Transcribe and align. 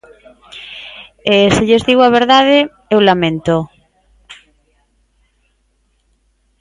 E, 1.33 1.35
se 1.55 1.63
lles 1.67 1.85
digo 1.89 2.01
a 2.05 2.13
verdade, 2.19 2.57
eu 2.93 2.99
laméntoo. 3.09 3.63